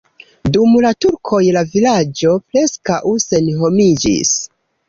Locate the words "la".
0.85-0.93, 1.57-1.63